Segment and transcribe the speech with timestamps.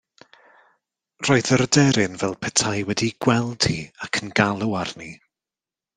[1.27, 3.77] Roedd yr aderyn fel petai wedi'i gweld hi
[4.07, 5.13] ac yn galw arni.